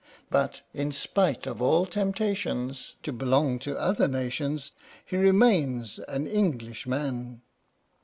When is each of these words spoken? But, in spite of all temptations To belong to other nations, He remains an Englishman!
But, 0.31 0.63
in 0.73 0.91
spite 0.91 1.45
of 1.45 1.61
all 1.61 1.85
temptations 1.85 2.95
To 3.03 3.13
belong 3.13 3.59
to 3.59 3.77
other 3.77 4.07
nations, 4.07 4.71
He 5.05 5.15
remains 5.15 5.99
an 6.07 6.25
Englishman! 6.25 7.43